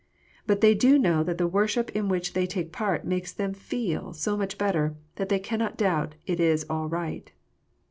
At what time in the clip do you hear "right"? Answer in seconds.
6.89-7.31